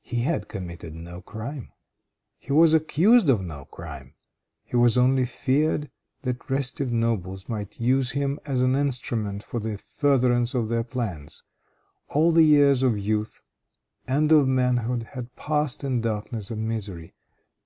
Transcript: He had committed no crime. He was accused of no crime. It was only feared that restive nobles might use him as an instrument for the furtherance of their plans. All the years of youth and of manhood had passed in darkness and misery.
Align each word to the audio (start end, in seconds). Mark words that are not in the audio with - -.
He 0.00 0.22
had 0.22 0.48
committed 0.48 0.94
no 0.94 1.20
crime. 1.20 1.70
He 2.38 2.50
was 2.50 2.72
accused 2.72 3.28
of 3.28 3.42
no 3.42 3.66
crime. 3.66 4.14
It 4.70 4.76
was 4.76 4.96
only 4.96 5.26
feared 5.26 5.90
that 6.22 6.48
restive 6.48 6.90
nobles 6.90 7.46
might 7.46 7.78
use 7.78 8.12
him 8.12 8.40
as 8.46 8.62
an 8.62 8.74
instrument 8.74 9.42
for 9.42 9.60
the 9.60 9.76
furtherance 9.76 10.54
of 10.54 10.70
their 10.70 10.82
plans. 10.82 11.42
All 12.08 12.32
the 12.32 12.44
years 12.44 12.82
of 12.82 12.98
youth 12.98 13.42
and 14.08 14.32
of 14.32 14.48
manhood 14.48 15.08
had 15.12 15.36
passed 15.36 15.84
in 15.84 16.00
darkness 16.00 16.50
and 16.50 16.66
misery. 16.66 17.12